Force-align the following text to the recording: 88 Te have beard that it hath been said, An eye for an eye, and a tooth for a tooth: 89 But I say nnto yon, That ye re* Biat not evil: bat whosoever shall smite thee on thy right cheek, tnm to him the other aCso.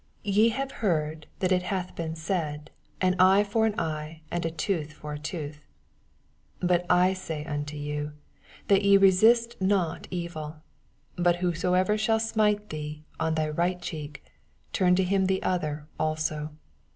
88 0.25 0.33
Te 0.33 0.49
have 0.55 0.81
beard 0.81 1.27
that 1.37 1.51
it 1.51 1.61
hath 1.61 1.93
been 1.95 2.15
said, 2.15 2.71
An 3.01 3.15
eye 3.19 3.43
for 3.43 3.67
an 3.67 3.79
eye, 3.79 4.23
and 4.31 4.43
a 4.47 4.49
tooth 4.49 4.93
for 4.93 5.13
a 5.13 5.19
tooth: 5.19 5.67
89 6.59 6.67
But 6.67 6.85
I 6.91 7.13
say 7.13 7.45
nnto 7.47 7.85
yon, 7.85 8.13
That 8.67 8.81
ye 8.83 8.97
re* 8.97 9.09
Biat 9.11 9.61
not 9.61 10.07
evil: 10.09 10.55
bat 11.19 11.35
whosoever 11.35 11.99
shall 11.99 12.19
smite 12.19 12.71
thee 12.71 13.03
on 13.19 13.35
thy 13.35 13.49
right 13.51 13.79
cheek, 13.79 14.25
tnm 14.73 14.95
to 14.95 15.03
him 15.03 15.25
the 15.27 15.43
other 15.43 15.85
aCso. 15.99 16.49